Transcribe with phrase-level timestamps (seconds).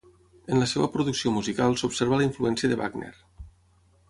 [0.53, 3.15] En la seva producció musical s'observa la influència de Wagner.